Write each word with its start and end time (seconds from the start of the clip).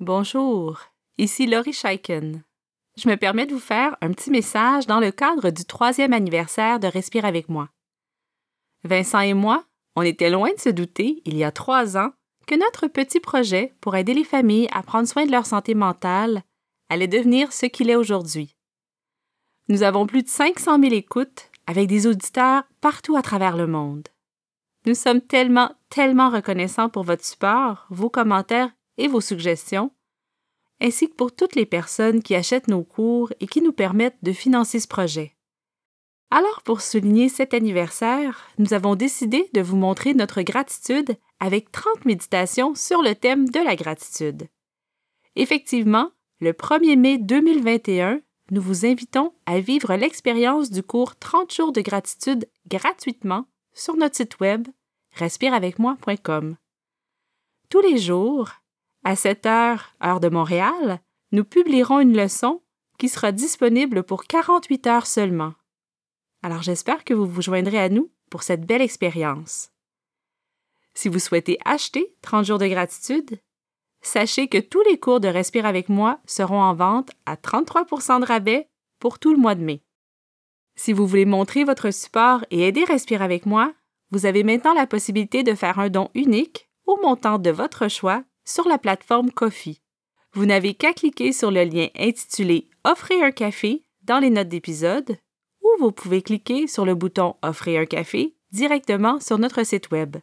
Bonjour, 0.00 0.78
ici 1.18 1.48
Laurie 1.48 1.72
Scheiken. 1.72 2.44
Je 2.96 3.08
me 3.08 3.16
permets 3.16 3.46
de 3.46 3.52
vous 3.52 3.58
faire 3.58 3.96
un 4.00 4.12
petit 4.12 4.30
message 4.30 4.86
dans 4.86 5.00
le 5.00 5.10
cadre 5.10 5.50
du 5.50 5.64
troisième 5.64 6.12
anniversaire 6.12 6.78
de 6.78 6.86
Respire 6.86 7.24
avec 7.24 7.48
moi. 7.48 7.68
Vincent 8.84 9.18
et 9.18 9.34
moi, 9.34 9.64
on 9.96 10.02
était 10.02 10.30
loin 10.30 10.52
de 10.52 10.60
se 10.60 10.68
douter, 10.68 11.20
il 11.24 11.36
y 11.36 11.42
a 11.42 11.50
trois 11.50 11.98
ans, 11.98 12.12
que 12.46 12.54
notre 12.54 12.86
petit 12.86 13.18
projet 13.18 13.74
pour 13.80 13.96
aider 13.96 14.14
les 14.14 14.22
familles 14.22 14.68
à 14.70 14.84
prendre 14.84 15.08
soin 15.08 15.26
de 15.26 15.32
leur 15.32 15.46
santé 15.46 15.74
mentale 15.74 16.44
allait 16.88 17.08
devenir 17.08 17.52
ce 17.52 17.66
qu'il 17.66 17.90
est 17.90 17.96
aujourd'hui. 17.96 18.54
Nous 19.68 19.82
avons 19.82 20.06
plus 20.06 20.22
de 20.22 20.28
500 20.28 20.78
000 20.78 20.94
écoutes 20.94 21.50
avec 21.66 21.88
des 21.88 22.06
auditeurs 22.06 22.62
partout 22.80 23.16
à 23.16 23.22
travers 23.22 23.56
le 23.56 23.66
monde. 23.66 24.06
Nous 24.86 24.94
sommes 24.94 25.22
tellement, 25.22 25.72
tellement 25.90 26.30
reconnaissants 26.30 26.88
pour 26.88 27.02
votre 27.02 27.24
support, 27.24 27.88
vos 27.90 28.08
commentaires 28.10 28.70
et 28.98 29.08
vos 29.08 29.20
suggestions, 29.20 29.90
ainsi 30.80 31.08
que 31.08 31.14
pour 31.14 31.34
toutes 31.34 31.54
les 31.54 31.66
personnes 31.66 32.22
qui 32.22 32.34
achètent 32.34 32.68
nos 32.68 32.84
cours 32.84 33.32
et 33.40 33.46
qui 33.46 33.62
nous 33.62 33.72
permettent 33.72 34.22
de 34.22 34.32
financer 34.32 34.78
ce 34.80 34.88
projet. 34.88 35.34
Alors, 36.30 36.62
pour 36.62 36.82
souligner 36.82 37.30
cet 37.30 37.54
anniversaire, 37.54 38.48
nous 38.58 38.74
avons 38.74 38.94
décidé 38.94 39.48
de 39.54 39.62
vous 39.62 39.76
montrer 39.76 40.12
notre 40.12 40.42
gratitude 40.42 41.16
avec 41.40 41.72
30 41.72 42.04
méditations 42.04 42.74
sur 42.74 43.00
le 43.02 43.14
thème 43.14 43.48
de 43.48 43.60
la 43.60 43.76
gratitude. 43.76 44.48
Effectivement, 45.36 46.10
le 46.40 46.52
1er 46.52 46.96
mai 46.96 47.18
2021, 47.18 48.20
nous 48.50 48.60
vous 48.60 48.84
invitons 48.84 49.32
à 49.46 49.60
vivre 49.60 49.94
l'expérience 49.94 50.70
du 50.70 50.82
cours 50.82 51.16
30 51.16 51.52
jours 51.52 51.72
de 51.72 51.80
gratitude 51.80 52.48
gratuitement 52.66 53.46
sur 53.72 53.96
notre 53.96 54.16
site 54.16 54.38
web 54.40 54.68
respireavecmoi.com. 55.12 56.56
Tous 57.70 57.80
les 57.80 57.98
jours, 57.98 58.50
à 59.08 59.16
7 59.16 59.46
heures, 59.46 59.94
heure 60.04 60.20
de 60.20 60.28
Montréal, 60.28 61.00
nous 61.32 61.42
publierons 61.42 62.00
une 62.00 62.14
leçon 62.14 62.60
qui 62.98 63.08
sera 63.08 63.32
disponible 63.32 64.02
pour 64.02 64.24
48 64.24 64.86
heures 64.86 65.06
seulement. 65.06 65.54
Alors 66.42 66.60
j'espère 66.60 67.04
que 67.04 67.14
vous 67.14 67.24
vous 67.24 67.40
joindrez 67.40 67.78
à 67.78 67.88
nous 67.88 68.10
pour 68.30 68.42
cette 68.42 68.66
belle 68.66 68.82
expérience. 68.82 69.70
Si 70.92 71.08
vous 71.08 71.20
souhaitez 71.20 71.56
acheter 71.64 72.14
30 72.20 72.44
jours 72.44 72.58
de 72.58 72.66
gratitude, 72.66 73.40
sachez 74.02 74.46
que 74.46 74.58
tous 74.58 74.82
les 74.82 75.00
cours 75.00 75.20
de 75.20 75.28
Respire 75.28 75.64
avec 75.64 75.88
moi 75.88 76.20
seront 76.26 76.60
en 76.60 76.74
vente 76.74 77.12
à 77.24 77.36
33% 77.36 78.20
de 78.20 78.26
rabais 78.26 78.68
pour 78.98 79.18
tout 79.18 79.32
le 79.32 79.40
mois 79.40 79.54
de 79.54 79.64
mai. 79.64 79.80
Si 80.76 80.92
vous 80.92 81.06
voulez 81.06 81.24
montrer 81.24 81.64
votre 81.64 81.90
support 81.92 82.44
et 82.50 82.68
aider 82.68 82.84
Respire 82.84 83.22
avec 83.22 83.46
moi, 83.46 83.72
vous 84.10 84.26
avez 84.26 84.42
maintenant 84.42 84.74
la 84.74 84.86
possibilité 84.86 85.44
de 85.44 85.54
faire 85.54 85.78
un 85.78 85.88
don 85.88 86.10
unique 86.14 86.68
au 86.84 87.00
montant 87.00 87.38
de 87.38 87.50
votre 87.50 87.88
choix 87.88 88.22
sur 88.48 88.66
la 88.66 88.78
plateforme 88.78 89.30
Kofi. 89.30 89.82
Vous 90.32 90.46
n'avez 90.46 90.74
qu'à 90.74 90.94
cliquer 90.94 91.32
sur 91.32 91.50
le 91.50 91.64
lien 91.64 91.88
intitulé 91.98 92.70
Offrez 92.84 93.22
un 93.22 93.30
café 93.30 93.84
dans 94.02 94.18
les 94.18 94.30
notes 94.30 94.48
d'épisode 94.48 95.18
ou 95.62 95.68
vous 95.80 95.92
pouvez 95.92 96.22
cliquer 96.22 96.66
sur 96.66 96.86
le 96.86 96.94
bouton 96.94 97.36
Offrez 97.42 97.76
un 97.76 97.84
café 97.84 98.34
directement 98.50 99.20
sur 99.20 99.38
notre 99.38 99.64
site 99.64 99.90
Web. 99.90 100.16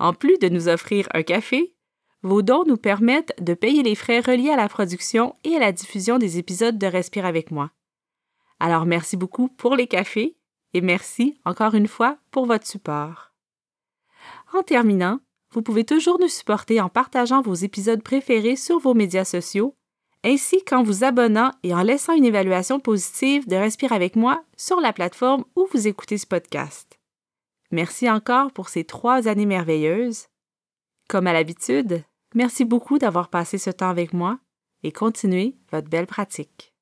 En 0.00 0.12
plus 0.12 0.38
de 0.38 0.48
nous 0.48 0.68
offrir 0.68 1.08
un 1.14 1.22
café, 1.22 1.76
vos 2.22 2.42
dons 2.42 2.64
nous 2.66 2.76
permettent 2.76 3.34
de 3.40 3.54
payer 3.54 3.84
les 3.84 3.94
frais 3.94 4.20
reliés 4.20 4.50
à 4.50 4.56
la 4.56 4.68
production 4.68 5.34
et 5.44 5.54
à 5.54 5.60
la 5.60 5.72
diffusion 5.72 6.18
des 6.18 6.38
épisodes 6.38 6.78
de 6.78 6.86
Respire 6.86 7.26
avec 7.26 7.52
moi. 7.52 7.70
Alors 8.58 8.86
merci 8.86 9.16
beaucoup 9.16 9.48
pour 9.48 9.76
les 9.76 9.86
cafés 9.86 10.36
et 10.74 10.80
merci 10.80 11.38
encore 11.44 11.74
une 11.74 11.88
fois 11.88 12.18
pour 12.32 12.46
votre 12.46 12.66
support. 12.66 13.32
En 14.52 14.62
terminant, 14.62 15.20
vous 15.52 15.62
pouvez 15.62 15.84
toujours 15.84 16.18
nous 16.20 16.28
supporter 16.28 16.80
en 16.80 16.88
partageant 16.88 17.42
vos 17.42 17.54
épisodes 17.54 18.02
préférés 18.02 18.56
sur 18.56 18.78
vos 18.78 18.94
médias 18.94 19.24
sociaux, 19.24 19.74
ainsi 20.24 20.62
qu'en 20.64 20.82
vous 20.82 21.02
abonnant 21.02 21.52
et 21.62 21.74
en 21.74 21.82
laissant 21.82 22.12
une 22.12 22.24
évaluation 22.24 22.78
positive 22.78 23.48
de 23.48 23.56
Respire 23.56 23.92
avec 23.92 24.16
moi 24.16 24.44
sur 24.56 24.80
la 24.80 24.92
plateforme 24.92 25.44
où 25.56 25.66
vous 25.72 25.88
écoutez 25.88 26.18
ce 26.18 26.26
podcast. 26.26 26.98
Merci 27.72 28.10
encore 28.10 28.52
pour 28.52 28.68
ces 28.68 28.84
trois 28.84 29.28
années 29.28 29.46
merveilleuses. 29.46 30.26
Comme 31.08 31.26
à 31.26 31.32
l'habitude, 31.32 32.04
merci 32.34 32.64
beaucoup 32.64 32.98
d'avoir 32.98 33.28
passé 33.28 33.58
ce 33.58 33.70
temps 33.70 33.88
avec 33.88 34.12
moi 34.12 34.38
et 34.82 34.92
continuez 34.92 35.56
votre 35.72 35.88
belle 35.88 36.06
pratique. 36.06 36.74